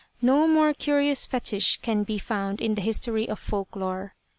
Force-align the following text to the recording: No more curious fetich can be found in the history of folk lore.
No 0.19 0.47
more 0.47 0.73
curious 0.73 1.27
fetich 1.27 1.83
can 1.83 2.01
be 2.03 2.17
found 2.17 2.59
in 2.59 2.73
the 2.73 2.81
history 2.81 3.29
of 3.29 3.37
folk 3.37 3.75
lore. 3.75 4.15